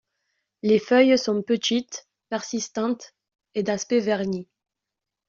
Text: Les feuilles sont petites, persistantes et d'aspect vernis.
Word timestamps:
Les 0.63 0.79
feuilles 0.79 1.15
sont 1.19 1.43
petites, 1.43 2.07
persistantes 2.31 3.13
et 3.53 3.61
d'aspect 3.61 3.99
vernis. 3.99 4.47